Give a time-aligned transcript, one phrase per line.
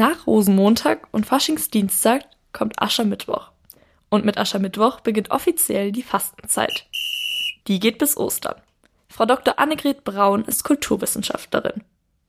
[0.00, 2.22] Nach Rosenmontag und Faschingsdienstag
[2.54, 3.50] kommt Aschermittwoch.
[4.08, 6.86] Und mit Aschermittwoch beginnt offiziell die Fastenzeit.
[7.66, 8.54] Die geht bis Ostern.
[9.10, 9.58] Frau Dr.
[9.58, 11.82] Annegret Braun ist Kulturwissenschaftlerin.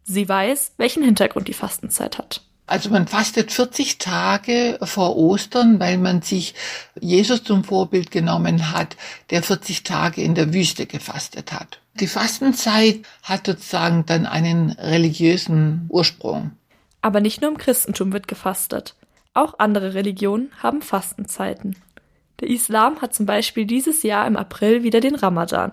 [0.04, 2.42] Sie weiß, welchen Hintergrund die Fastenzeit hat.
[2.68, 6.56] Also man fastet 40 Tage vor Ostern, weil man sich
[7.00, 8.98] Jesus zum Vorbild genommen hat,
[9.30, 11.80] der 40 Tage in der Wüste gefastet hat.
[11.94, 16.52] Die Fastenzeit hat sozusagen dann einen religiösen Ursprung.
[17.02, 18.96] Aber nicht nur im Christentum wird gefastet.
[19.34, 21.76] Auch andere Religionen haben Fastenzeiten.
[22.40, 25.72] Der Islam hat zum Beispiel dieses Jahr im April wieder den Ramadan.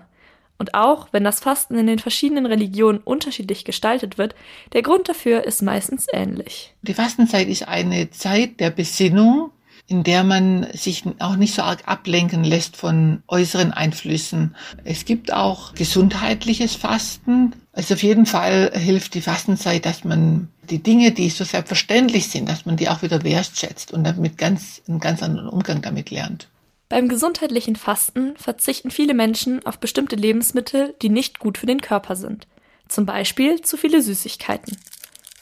[0.57, 4.35] Und auch wenn das Fasten in den verschiedenen Religionen unterschiedlich gestaltet wird,
[4.73, 6.75] der Grund dafür ist meistens ähnlich.
[6.81, 9.51] Die Fastenzeit ist eine Zeit der Besinnung,
[9.89, 14.55] in der man sich auch nicht so arg ablenken lässt von äußeren Einflüssen.
[14.83, 17.55] Es gibt auch gesundheitliches Fasten.
[17.73, 22.47] Also auf jeden Fall hilft die Fastenzeit, dass man die Dinge, die so selbstverständlich sind,
[22.47, 26.47] dass man die auch wieder wertschätzt und damit ganz, einen ganz anderen Umgang damit lernt.
[26.87, 32.15] Beim gesundheitlichen Fasten verzichten viele Menschen auf bestimmte Lebensmittel, die nicht gut für den Körper
[32.15, 32.45] sind.
[32.87, 34.77] Zum Beispiel zu viele Süßigkeiten.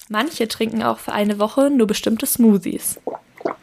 [0.08, 2.98] Manche trinken auch für eine Woche nur bestimmte Smoothies.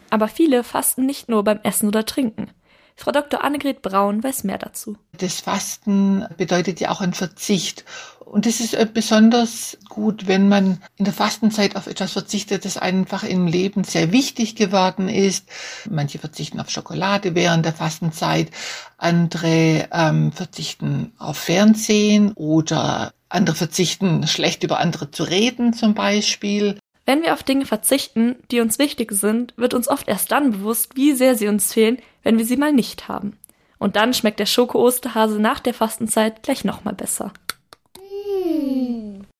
[0.09, 2.51] Aber viele fasten nicht nur beim Essen oder Trinken.
[2.97, 3.43] Frau Dr.
[3.43, 4.97] Annegret Braun weiß mehr dazu.
[5.17, 7.83] Das Fasten bedeutet ja auch ein Verzicht.
[8.25, 12.77] Und es ist äh, besonders gut, wenn man in der Fastenzeit auf etwas verzichtet, das
[12.77, 15.47] einfach im Leben sehr wichtig geworden ist.
[15.89, 18.49] Manche verzichten auf Schokolade während der Fastenzeit,
[18.97, 26.79] andere ähm, verzichten auf Fernsehen oder andere verzichten schlecht über andere zu reden zum Beispiel.
[27.05, 30.95] Wenn wir auf Dinge verzichten, die uns wichtig sind, wird uns oft erst dann bewusst,
[30.95, 33.37] wie sehr sie uns fehlen, wenn wir sie mal nicht haben.
[33.77, 37.31] Und dann schmeckt der Schoko-Osterhase nach der Fastenzeit gleich nochmal besser.